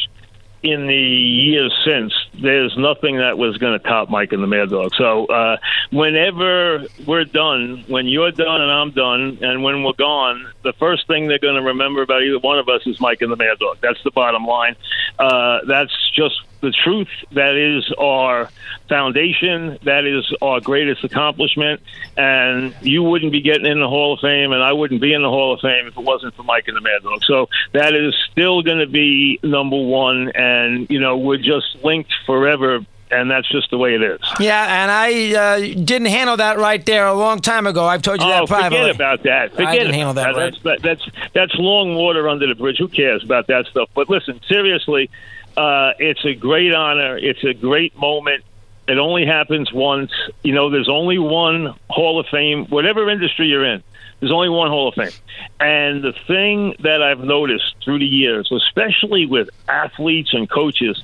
in 0.63 0.87
the 0.87 0.95
years 0.95 1.75
since. 1.85 2.13
There's 2.35 2.77
nothing 2.77 3.17
that 3.19 3.39
was 3.39 3.57
going 3.57 3.79
to 3.79 3.79
top 3.79 4.11
Mike 4.11 4.33
and 4.33 4.43
the 4.43 4.47
Mad 4.47 4.71
Dog. 4.71 4.95
So 4.95 5.27
uh, 5.27 5.57
whenever 5.91 6.85
we're 7.07 7.25
done, 7.25 7.85
when 7.89 8.07
you're 8.07 8.31
done 8.31 8.61
and 8.61 8.71
I'm 8.71 8.91
done, 8.91 9.39
and 9.41 9.63
when 9.63 9.83
we're 9.83 9.93
gone, 9.95 10.53
the 10.63 10.75
first 10.75 11.07
thing 11.07 11.29
they're 11.29 11.39
going 11.39 11.55
to 11.55 11.63
remember 11.63 12.03
about 12.03 12.23
either 12.23 12.39
one 12.39 12.59
of 12.59 12.69
us 12.69 12.87
is 12.87 13.01
Mike 13.01 13.23
and 13.23 13.33
the 13.33 13.37
Mad 13.37 13.59
Dog. 13.59 13.79
That's 13.81 14.03
the 14.05 14.11
bottom 14.11 14.45
line. 14.45 14.77
Uh, 15.19 15.61
that's 15.67 15.95
just 16.15 16.41
the 16.61 16.73
truth. 16.73 17.09
That 17.33 17.57
is 17.57 17.93
our 17.99 18.49
foundation. 18.89 19.79
That 19.85 20.05
is 20.05 20.33
our 20.43 20.61
greatest 20.61 21.05
accomplishment. 21.05 21.81
And 22.17 22.75
you 22.83 23.03
wouldn't 23.03 23.33
be 23.33 23.41
getting 23.41 23.67
in 23.67 23.81
the 23.81 23.89
Hall 23.89 24.15
of 24.15 24.21
Fame, 24.21 24.53
and 24.53 24.63
I 24.63 24.73
wouldn't 24.73 25.01
be 25.01 25.13
in 25.15 25.23
the 25.23 25.29
Hall 25.29 25.55
of 25.55 25.61
Fame 25.61 25.87
if 25.87 25.97
it 25.97 26.05
wasn't 26.05 26.35
for 26.35 26.43
Mike 26.43 26.69
and 26.69 26.77
the 26.77 26.81
Mad 26.81 27.03
Dog. 27.03 27.25
So 27.25 27.49
that 27.73 27.95
is 27.95 28.15
still 28.31 28.63
going 28.63 28.79
to 28.81 28.87
be 28.87 29.39
number 29.43 29.77
one. 29.81 30.31
And, 30.35 30.89
you 30.91 31.01
know, 31.01 31.17
we're 31.17 31.39
just 31.39 31.83
linked 31.83 32.13
forever. 32.27 32.81
And 33.13 33.29
that's 33.29 33.51
just 33.51 33.69
the 33.73 33.77
way 33.77 33.97
it 33.97 34.03
is. 34.03 34.21
Yeah, 34.39 34.83
and 34.85 34.89
I 34.89 35.35
uh, 35.35 35.59
didn't 35.59 36.07
handle 36.07 36.37
that 36.37 36.59
right 36.59 36.87
there 36.87 37.09
a 37.09 37.13
long 37.13 37.41
time 37.41 37.67
ago. 37.67 37.85
I've 37.85 38.03
told 38.03 38.21
you 38.21 38.29
that 38.29 38.43
Oh, 38.43 38.47
privately. 38.47 38.79
forget 38.79 38.95
about 38.95 39.23
that. 39.25 39.51
Forget 39.51 39.73
didn't 39.73 39.87
about 39.89 39.95
handle 39.97 40.15
that 40.15 40.37
right. 40.37 40.63
That's, 40.63 40.83
that's 40.83 41.33
that's 41.35 41.55
long 41.57 41.97
water 41.97 42.29
under 42.29 42.47
the 42.47 42.55
bridge. 42.55 42.77
Who 42.79 42.87
cares 42.87 43.25
about 43.25 43.49
that 43.49 43.67
stuff? 43.67 43.89
But 43.97 44.09
listen, 44.09 44.41
seriously, 44.47 45.11
uh, 45.57 45.93
it's 45.99 46.25
a 46.25 46.35
great 46.35 46.75
honor. 46.75 47.17
It's 47.17 47.43
a 47.45 47.55
great 47.55 47.97
moment. 47.97 48.45
It 48.89 48.99
only 48.99 49.27
happens 49.27 49.73
once. 49.73 50.11
You 50.43 50.55
know, 50.55 50.71
there's 50.71 50.89
only 50.89 51.19
one 51.19 51.75
Hall 51.89 52.19
of 52.19 52.27
Fame, 52.27 52.67
whatever 52.67 53.09
industry 53.09 53.47
you're 53.47 53.65
in. 53.65 53.83
There's 54.19 54.33
only 54.33 54.49
one 54.49 54.69
Hall 54.69 54.89
of 54.89 54.95
Fame. 54.95 55.13
And 55.61 56.03
the 56.03 56.13
thing 56.27 56.75
that 56.81 57.03
I've 57.03 57.21
noticed 57.21 57.77
through 57.85 58.01
the 58.01 58.07
years, 58.07 58.51
especially 58.51 59.27
with 59.27 59.49
athletes 59.69 60.31
and 60.33 60.51
coaches, 60.51 61.03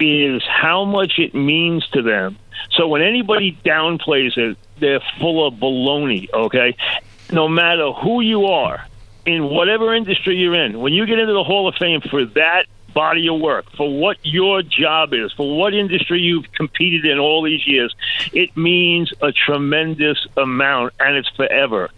is 0.00 0.42
how 0.46 0.84
much 0.84 1.18
it 1.18 1.34
means 1.34 1.86
to 1.88 2.02
them. 2.02 2.38
So 2.72 2.88
when 2.88 3.02
anybody 3.02 3.58
downplays 3.64 4.36
it, 4.36 4.56
they're 4.78 5.02
full 5.18 5.46
of 5.46 5.54
baloney, 5.54 6.28
okay? 6.32 6.76
No 7.32 7.48
matter 7.48 7.92
who 7.92 8.20
you 8.20 8.46
are, 8.46 8.84
in 9.26 9.44
whatever 9.44 9.94
industry 9.94 10.36
you're 10.36 10.54
in, 10.54 10.80
when 10.80 10.92
you 10.92 11.06
get 11.06 11.18
into 11.18 11.34
the 11.34 11.44
Hall 11.44 11.68
of 11.68 11.74
Fame 11.74 12.00
for 12.00 12.24
that 12.24 12.64
body 12.98 13.28
of 13.28 13.40
work, 13.40 13.64
for 13.76 13.88
what 13.96 14.16
your 14.24 14.60
job 14.60 15.14
is, 15.14 15.32
for 15.34 15.56
what 15.56 15.72
industry 15.72 16.18
you've 16.18 16.50
competed 16.50 17.04
in 17.04 17.20
all 17.20 17.44
these 17.44 17.64
years, 17.64 17.94
it 18.32 18.56
means 18.56 19.12
a 19.22 19.30
tremendous 19.30 20.18
amount 20.36 20.94
and 20.98 21.14
it's 21.16 21.28
forever. 21.36 21.90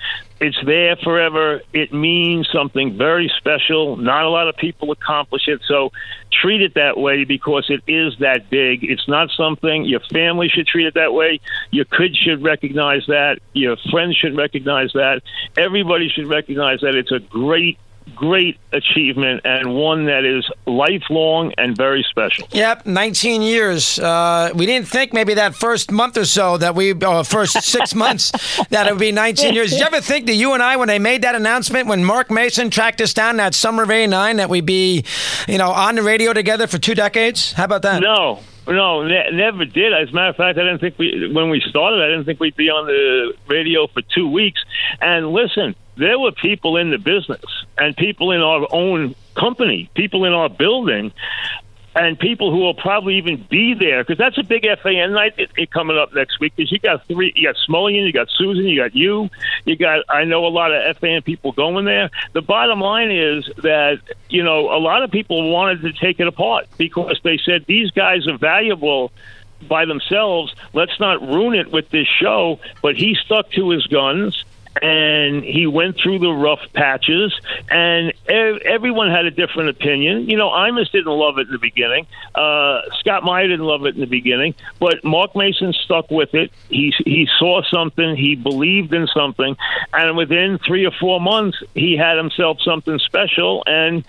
It's 0.43 0.59
there 0.63 0.97
forever. 0.97 1.63
It 1.73 1.95
means 1.95 2.51
something 2.53 2.99
very 2.99 3.33
special. 3.39 3.97
Not 3.97 4.25
a 4.25 4.29
lot 4.29 4.49
of 4.49 4.57
people 4.59 4.93
accomplish 4.93 5.49
it. 5.49 5.63
So 5.67 5.91
treat 6.31 6.61
it 6.61 6.75
that 6.75 6.99
way 6.99 7.25
because 7.25 7.71
it 7.71 7.83
is 7.87 8.19
that 8.19 8.51
big. 8.51 8.85
It's 8.85 9.09
not 9.09 9.31
something 9.31 9.87
your 9.87 10.01
family 10.13 10.51
should 10.51 10.67
treat 10.67 10.87
it 10.87 10.95
that 10.95 11.15
way. 11.15 11.41
Your 11.71 11.87
kids 11.87 12.19
should 12.19 12.43
recognize 12.43 13.07
that. 13.07 13.39
Your 13.55 13.79
friends 13.91 14.17
should 14.17 14.37
recognize 14.37 14.93
that. 14.93 15.23
Everybody 15.57 16.11
should 16.11 16.27
recognize 16.27 16.81
that 16.81 16.95
it's 16.95 17.13
a 17.13 17.21
great 17.21 17.79
great 18.15 18.59
achievement 18.73 19.43
and 19.45 19.75
one 19.75 20.07
that 20.07 20.25
is 20.25 20.49
lifelong 20.67 21.53
and 21.59 21.77
very 21.77 22.05
special. 22.09 22.47
Yep, 22.53 22.87
19 22.87 23.43
years. 23.43 23.99
Uh, 23.99 24.51
we 24.55 24.67
didn't 24.67 24.89
think 24.89 25.13
maybe 25.13 25.35
that 25.35 25.55
first 25.55 25.91
month 25.91 26.17
or 26.17 26.25
so 26.25 26.57
that 26.59 26.75
we, 26.75 26.93
uh, 26.93 27.23
first 27.23 27.63
six 27.63 27.95
months, 28.05 28.31
that 28.69 28.87
it 28.87 28.91
would 28.93 29.01
be 29.01 29.13
19 29.13 29.55
years. 29.55 29.71
Did 29.71 29.81
you 29.81 29.87
ever 29.87 30.01
think 30.01 30.27
that 30.27 30.35
you 30.35 30.55
and 30.55 30.63
I, 30.63 30.77
when 30.77 30.89
they 30.89 30.99
made 30.99 31.23
that 31.23 31.35
announcement, 31.35 31.89
when 31.89 32.05
Mark 32.05 32.31
Mason 32.31 32.71
tracked 32.71 33.01
us 33.01 33.15
down 33.15 33.37
that 33.39 33.55
summer 33.55 33.83
of 33.83 33.91
89, 33.91 34.37
that 34.37 34.49
we'd 34.49 34.67
be, 34.67 35.05
you 35.49 35.59
know, 35.59 35.71
on 35.71 35.95
the 35.95 36.03
radio 36.03 36.33
together 36.33 36.67
for 36.67 36.79
two 36.79 36.95
decades? 36.95 37.53
How 37.53 37.65
about 37.65 37.83
that? 37.83 38.01
No, 38.01 38.41
no, 38.67 39.07
ne- 39.07 39.31
never 39.33 39.65
did. 39.65 39.93
As 39.93 40.11
a 40.11 40.13
matter 40.13 40.31
of 40.31 40.37
fact, 40.37 40.59
I 40.59 40.63
didn't 40.63 40.81
think 40.81 40.99
we 40.99 41.31
when 41.33 41.51
we 41.51 41.61
started. 41.61 42.03
I 42.03 42.09
didn't 42.09 42.25
think 42.25 42.41
we'd 42.41 42.57
be 42.57 42.71
on 42.71 42.87
the 42.87 43.35
radio 43.47 43.87
for 43.87 44.03
two 44.03 44.31
weeks. 44.31 44.63
And 45.01 45.33
listen, 45.33 45.75
there 45.97 46.19
were 46.19 46.33
people 46.33 46.77
in 46.77 46.91
the 46.91 46.99
business 46.99 47.45
and 47.79 47.97
people 47.97 48.31
in 48.33 48.41
our 48.41 48.67
own 48.71 49.15
company, 49.35 49.91
people 49.95 50.25
in 50.25 50.33
our 50.33 50.49
building, 50.49 51.13
and 51.95 52.19
people 52.19 52.53
who 52.53 52.59
will 52.59 52.75
probably 52.75 53.17
even 53.17 53.45
be 53.51 53.75
there 53.75 54.05
because 54.05 54.19
that's 54.19 54.39
a 54.39 54.45
big 54.45 54.65
FAN 54.83 55.13
night 55.13 55.35
it, 55.37 55.51
it 55.57 55.71
coming 55.71 55.99
up 55.99 56.15
next 56.15 56.39
week. 56.39 56.55
Because 56.55 56.71
you 56.71 56.79
got 56.79 57.07
three, 57.07 57.33
you 57.35 57.49
got 57.49 57.57
Smullian, 57.69 58.07
you 58.07 58.13
got 58.13 58.29
Susan, 58.31 58.65
you 58.65 58.81
got 58.81 58.95
you, 58.95 59.29
you 59.65 59.77
got. 59.77 60.05
I 60.09 60.25
know 60.25 60.47
a 60.47 60.49
lot 60.49 60.73
of 60.73 60.97
FAN 60.99 61.23
people 61.23 61.53
going 61.53 61.85
there. 61.85 62.11
The 62.33 62.43
bottom 62.43 62.81
line 62.81 63.11
is 63.11 63.51
that 63.59 64.01
you 64.29 64.45
know 64.45 64.71
a 64.71 64.79
lot 64.79 65.03
of 65.03 65.11
people 65.11 65.51
wanted 65.51 65.83
to 65.83 65.93
take 65.93 66.21
it 66.21 66.27
apart 66.27 66.67
because 66.79 67.21
they 67.25 67.39
said 67.39 67.65
these 67.67 67.91
guys 67.91 68.29
are 68.29 68.39
valuable 68.39 69.11
by 69.69 69.85
themselves. 69.85 70.55
Let's 70.73 70.99
not 71.01 71.21
ruin 71.21 71.55
it 71.59 71.73
with 71.73 71.91
this 71.91 72.07
show. 72.07 72.61
But 72.83 72.97
he 72.97 73.15
stuck 73.15 73.51
to 73.53 73.71
his 73.71 73.87
guns 73.87 74.45
and 74.81 75.43
he 75.43 75.67
went 75.67 75.97
through 75.99 76.19
the 76.19 76.31
rough 76.31 76.61
patches, 76.73 77.35
and 77.71 78.13
ev- 78.29 78.59
everyone 78.65 79.11
had 79.11 79.27
a 79.27 79.31
different 79.31 79.71
opinion. 79.71 80.29
You 80.29 80.37
know, 80.37 80.49
Imus 80.49 80.91
didn't 80.93 81.13
love 81.13 81.39
it 81.39 81.47
in 81.47 81.53
the 81.53 81.59
beginning. 81.59 82.07
Uh, 82.35 82.83
Scott 83.01 83.25
Meyer 83.25 83.49
didn't 83.49 83.67
love 83.67 83.85
it 83.87 83.95
in 83.95 84.01
the 84.01 84.07
beginning, 84.07 84.55
but 84.79 85.05
Mark 85.05 85.35
Mason 85.35 85.73
stuck 85.73 86.11
with 86.11 86.35
it. 86.35 86.53
He 86.69 86.95
he 87.05 87.29
saw 87.39 87.63
something, 87.63 88.17
he 88.17 88.37
believed 88.37 88.95
in 88.95 89.07
something, 89.09 89.57
and 89.93 90.17
within 90.17 90.59
three 90.59 90.87
or 90.87 90.93
four 90.93 91.21
months, 91.21 91.59
he 91.75 91.97
had 91.97 92.17
himself 92.17 92.59
something 92.61 92.99
special, 93.01 93.63
and 93.67 94.05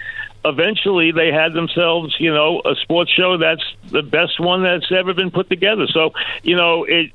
eventually 0.46 1.12
they 1.12 1.32
had 1.32 1.54
themselves, 1.54 2.16
you 2.20 2.34
know, 2.34 2.62
a 2.66 2.76
sports 2.76 3.12
show 3.12 3.38
that's 3.38 3.64
the 3.92 4.02
best 4.02 4.40
one 4.40 4.64
that's 4.64 4.92
ever 4.92 5.14
been 5.14 5.32
put 5.32 5.50
together. 5.50 5.88
So, 5.88 6.14
you 6.44 6.56
know, 6.56 6.84
it 6.86 7.12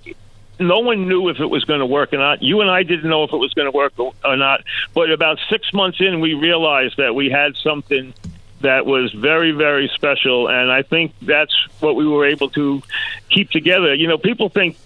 no 0.58 0.78
one 0.80 1.08
knew 1.08 1.28
if 1.28 1.40
it 1.40 1.46
was 1.46 1.64
going 1.64 1.80
to 1.80 1.86
work 1.86 2.12
or 2.12 2.18
not. 2.18 2.42
You 2.42 2.60
and 2.60 2.70
I 2.70 2.82
didn't 2.82 3.08
know 3.08 3.24
if 3.24 3.32
it 3.32 3.36
was 3.36 3.52
going 3.54 3.70
to 3.70 3.76
work 3.76 3.92
or 3.98 4.36
not. 4.36 4.62
But 4.94 5.10
about 5.10 5.38
six 5.50 5.72
months 5.72 6.00
in, 6.00 6.20
we 6.20 6.34
realized 6.34 6.96
that 6.96 7.14
we 7.14 7.30
had 7.30 7.56
something 7.56 8.14
that 8.60 8.86
was 8.86 9.12
very, 9.12 9.52
very 9.52 9.90
special. 9.94 10.48
And 10.48 10.70
I 10.70 10.82
think 10.82 11.12
that's 11.20 11.54
what 11.80 11.94
we 11.96 12.06
were 12.06 12.26
able 12.26 12.50
to 12.50 12.82
keep 13.30 13.50
together. 13.50 13.94
You 13.94 14.08
know, 14.08 14.18
people 14.18 14.48
think 14.48 14.76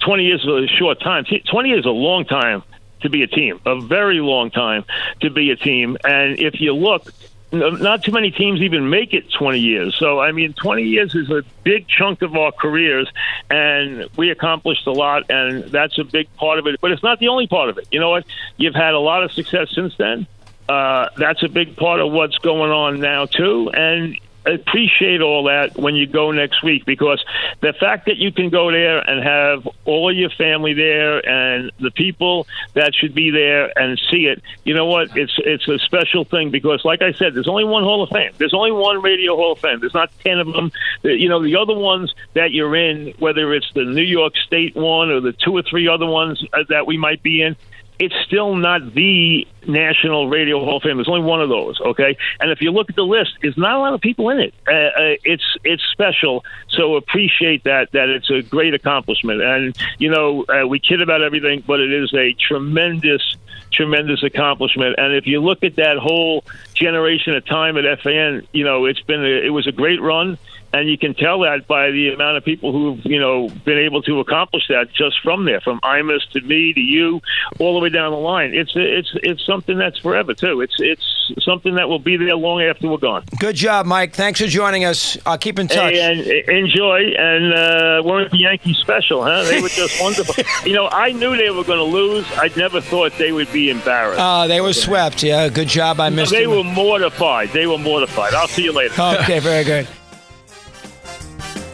20 0.00 0.24
years 0.24 0.42
is 0.42 0.48
a 0.48 0.66
short 0.68 1.00
time. 1.00 1.24
20 1.24 1.68
years 1.68 1.80
is 1.80 1.86
a 1.86 1.90
long 1.90 2.24
time 2.24 2.62
to 3.00 3.10
be 3.10 3.22
a 3.22 3.26
team, 3.26 3.60
a 3.66 3.80
very 3.80 4.20
long 4.20 4.50
time 4.50 4.84
to 5.20 5.30
be 5.30 5.50
a 5.50 5.56
team. 5.56 5.96
And 6.04 6.38
if 6.38 6.60
you 6.60 6.74
look, 6.74 7.12
not 7.58 8.02
too 8.04 8.12
many 8.12 8.30
teams 8.30 8.60
even 8.60 8.90
make 8.90 9.14
it 9.14 9.30
20 9.32 9.58
years. 9.58 9.96
So, 9.98 10.20
I 10.20 10.32
mean, 10.32 10.52
20 10.52 10.82
years 10.82 11.14
is 11.14 11.30
a 11.30 11.42
big 11.62 11.88
chunk 11.88 12.22
of 12.22 12.34
our 12.34 12.52
careers, 12.52 13.10
and 13.50 14.08
we 14.16 14.30
accomplished 14.30 14.86
a 14.86 14.92
lot, 14.92 15.30
and 15.30 15.64
that's 15.64 15.98
a 15.98 16.04
big 16.04 16.34
part 16.36 16.58
of 16.58 16.66
it. 16.66 16.80
But 16.80 16.92
it's 16.92 17.02
not 17.02 17.18
the 17.18 17.28
only 17.28 17.46
part 17.46 17.68
of 17.68 17.78
it. 17.78 17.88
You 17.90 18.00
know 18.00 18.10
what? 18.10 18.24
You've 18.56 18.74
had 18.74 18.94
a 18.94 19.00
lot 19.00 19.22
of 19.22 19.32
success 19.32 19.68
since 19.74 19.96
then. 19.96 20.26
Uh, 20.68 21.08
that's 21.16 21.42
a 21.42 21.48
big 21.48 21.76
part 21.76 22.00
of 22.00 22.12
what's 22.12 22.38
going 22.38 22.70
on 22.70 23.00
now, 23.00 23.26
too. 23.26 23.70
And 23.72 24.18
appreciate 24.46 25.20
all 25.20 25.44
that 25.44 25.76
when 25.76 25.94
you 25.94 26.06
go 26.06 26.30
next 26.30 26.62
week 26.62 26.84
because 26.84 27.24
the 27.60 27.72
fact 27.72 28.06
that 28.06 28.16
you 28.16 28.32
can 28.32 28.48
go 28.48 28.70
there 28.70 28.98
and 28.98 29.22
have 29.22 29.68
all 29.84 30.14
your 30.14 30.30
family 30.30 30.72
there 30.74 31.26
and 31.28 31.70
the 31.80 31.90
people 31.90 32.46
that 32.74 32.94
should 32.94 33.14
be 33.14 33.30
there 33.30 33.76
and 33.78 34.00
see 34.10 34.26
it, 34.26 34.42
you 34.64 34.74
know 34.74 34.86
what? 34.86 35.16
It's 35.16 35.34
it's 35.38 35.66
a 35.68 35.78
special 35.78 36.24
thing 36.24 36.50
because, 36.50 36.84
like 36.84 37.02
I 37.02 37.12
said, 37.12 37.34
there's 37.34 37.48
only 37.48 37.64
one 37.64 37.82
Hall 37.82 38.02
of 38.02 38.10
Fame. 38.10 38.32
There's 38.38 38.54
only 38.54 38.72
one 38.72 39.02
Radio 39.02 39.36
Hall 39.36 39.52
of 39.52 39.58
Fame. 39.58 39.80
There's 39.80 39.94
not 39.94 40.10
ten 40.22 40.38
of 40.38 40.52
them. 40.52 40.70
You 41.02 41.28
know, 41.28 41.42
the 41.42 41.56
other 41.56 41.74
ones 41.74 42.14
that 42.34 42.52
you're 42.52 42.76
in, 42.76 43.14
whether 43.18 43.52
it's 43.54 43.70
the 43.74 43.84
New 43.84 44.02
York 44.02 44.36
State 44.36 44.74
one 44.76 45.10
or 45.10 45.20
the 45.20 45.32
two 45.32 45.56
or 45.56 45.62
three 45.62 45.88
other 45.88 46.06
ones 46.06 46.44
uh, 46.52 46.64
that 46.68 46.86
we 46.86 46.96
might 46.96 47.22
be 47.22 47.42
in 47.42 47.56
it's 47.98 48.14
still 48.26 48.54
not 48.54 48.94
the 48.94 49.46
National 49.66 50.28
Radio 50.28 50.60
Hall 50.60 50.76
of 50.76 50.82
Fame. 50.82 50.96
There's 50.96 51.08
only 51.08 51.22
one 51.22 51.40
of 51.40 51.48
those, 51.48 51.80
okay? 51.80 52.16
And 52.40 52.50
if 52.50 52.60
you 52.60 52.70
look 52.70 52.90
at 52.90 52.96
the 52.96 53.04
list, 53.04 53.32
there's 53.42 53.56
not 53.56 53.76
a 53.76 53.78
lot 53.78 53.94
of 53.94 54.00
people 54.00 54.28
in 54.30 54.38
it. 54.38 54.54
Uh, 54.66 54.72
uh, 54.72 55.16
it's 55.24 55.56
it's 55.64 55.82
special, 55.92 56.44
so 56.68 56.96
appreciate 56.96 57.64
that. 57.64 57.92
That 57.92 58.08
it's 58.08 58.30
a 58.30 58.42
great 58.42 58.74
accomplishment. 58.74 59.42
And 59.42 59.76
you 59.98 60.10
know, 60.10 60.44
uh, 60.44 60.66
we 60.66 60.78
kid 60.78 61.00
about 61.00 61.22
everything, 61.22 61.64
but 61.66 61.80
it 61.80 61.92
is 61.92 62.12
a 62.14 62.34
tremendous, 62.34 63.36
tremendous 63.72 64.22
accomplishment. 64.22 64.96
And 64.98 65.14
if 65.14 65.26
you 65.26 65.40
look 65.40 65.64
at 65.64 65.76
that 65.76 65.96
whole 65.96 66.44
generation 66.74 67.34
of 67.34 67.46
time 67.46 67.76
at 67.78 68.00
FAN, 68.02 68.46
you 68.52 68.64
know, 68.64 68.84
it's 68.84 69.00
been 69.02 69.24
a, 69.24 69.46
it 69.46 69.50
was 69.50 69.66
a 69.66 69.72
great 69.72 70.00
run 70.00 70.38
and 70.72 70.88
you 70.88 70.98
can 70.98 71.14
tell 71.14 71.40
that 71.40 71.66
by 71.66 71.90
the 71.90 72.10
amount 72.12 72.36
of 72.36 72.44
people 72.44 72.72
who've 72.72 73.00
you 73.04 73.18
know 73.18 73.48
been 73.64 73.78
able 73.78 74.02
to 74.02 74.20
accomplish 74.20 74.64
that 74.68 74.92
just 74.92 75.20
from 75.22 75.44
there, 75.44 75.60
from 75.60 75.80
Imus 75.80 76.28
to 76.32 76.40
me 76.42 76.72
to 76.72 76.80
you, 76.80 77.20
all 77.58 77.74
the 77.74 77.80
way 77.80 77.88
down 77.88 78.12
the 78.12 78.18
line. 78.18 78.52
It's 78.54 78.72
it's 78.74 79.10
it's 79.22 79.44
something 79.44 79.78
that's 79.78 79.98
forever 79.98 80.34
too. 80.34 80.60
It's 80.60 80.74
it's 80.78 81.44
something 81.44 81.74
that 81.74 81.88
will 81.88 81.98
be 81.98 82.16
there 82.16 82.36
long 82.36 82.62
after 82.62 82.88
we're 82.88 82.98
gone. 82.98 83.24
Good 83.38 83.56
job, 83.56 83.86
Mike. 83.86 84.14
Thanks 84.14 84.40
for 84.40 84.46
joining 84.46 84.84
us. 84.84 85.16
I'll 85.26 85.38
keep 85.38 85.58
in 85.58 85.68
touch. 85.68 85.94
Hey, 85.94 86.00
and 86.00 86.20
enjoy. 86.48 87.12
And 87.18 87.54
uh, 87.54 88.02
weren't 88.04 88.30
the 88.30 88.38
Yankees 88.38 88.76
special? 88.78 89.24
Huh? 89.24 89.44
They 89.44 89.60
were 89.60 89.68
just 89.68 90.00
wonderful. 90.00 90.44
you 90.64 90.74
know, 90.74 90.88
I 90.88 91.12
knew 91.12 91.36
they 91.36 91.50
were 91.50 91.64
going 91.64 91.78
to 91.78 91.84
lose. 91.84 92.26
I 92.36 92.50
never 92.56 92.80
thought 92.80 93.12
they 93.18 93.32
would 93.32 93.52
be 93.52 93.70
embarrassed. 93.70 94.20
Uh, 94.20 94.46
they 94.46 94.60
were 94.60 94.72
swept. 94.72 95.22
Yeah, 95.22 95.48
good 95.48 95.68
job. 95.68 96.00
I 96.00 96.10
missed. 96.10 96.32
They 96.32 96.44
them. 96.44 96.56
were 96.56 96.64
mortified. 96.64 97.50
They 97.50 97.66
were 97.66 97.78
mortified. 97.78 98.34
I'll 98.34 98.48
see 98.48 98.64
you 98.64 98.72
later. 98.72 99.00
Okay, 99.00 99.38
very 99.40 99.64
good. 99.64 99.88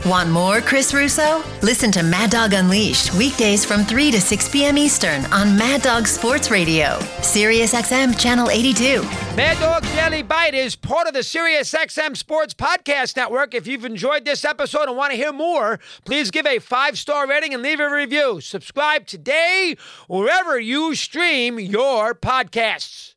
Want 0.04 0.30
more 0.30 0.60
Chris 0.60 0.92
Russo? 0.92 1.44
Listen 1.62 1.92
to 1.92 2.02
Mad 2.02 2.30
Dog 2.30 2.54
Unleashed 2.54 3.14
weekdays 3.14 3.64
from 3.64 3.84
3 3.84 4.10
to 4.10 4.20
6 4.20 4.48
p.m. 4.48 4.76
Eastern 4.76 5.24
on 5.26 5.56
Mad 5.56 5.82
Dog 5.82 6.08
Sports 6.08 6.50
Radio, 6.50 6.98
Sirius 7.20 7.72
XM 7.72 8.18
Channel 8.18 8.50
82. 8.50 9.02
Mad 9.36 9.60
Dog 9.60 9.84
Daily 9.94 10.22
Bite 10.22 10.54
is 10.54 10.74
part 10.74 11.06
of 11.06 11.14
the 11.14 11.22
Sirius 11.22 11.72
XM 11.72 12.16
Sports 12.16 12.52
Podcast 12.52 13.14
Network. 13.14 13.54
If 13.54 13.68
you've 13.68 13.84
enjoyed 13.84 14.24
this 14.24 14.44
episode 14.44 14.88
and 14.88 14.96
want 14.96 15.12
to 15.12 15.16
hear 15.16 15.32
more, 15.32 15.78
please 16.04 16.32
give 16.32 16.46
a 16.46 16.58
five 16.58 16.98
star 16.98 17.28
rating 17.28 17.54
and 17.54 17.62
leave 17.62 17.78
a 17.78 17.88
review. 17.88 18.40
Subscribe 18.40 19.06
today 19.06 19.76
wherever 20.08 20.58
you 20.58 20.96
stream 20.96 21.60
your 21.60 22.12
podcasts. 22.12 23.11